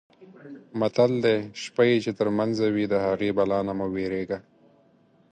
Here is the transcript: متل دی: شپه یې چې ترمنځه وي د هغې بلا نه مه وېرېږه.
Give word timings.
متل 0.79 1.11
دی: 1.23 1.37
شپه 1.61 1.83
یې 1.89 1.97
چې 2.03 2.11
ترمنځه 2.19 2.65
وي 2.75 2.85
د 2.89 2.95
هغې 3.05 3.29
بلا 3.37 3.59
نه 3.67 3.73
مه 3.77 3.87
وېرېږه. 3.93 4.39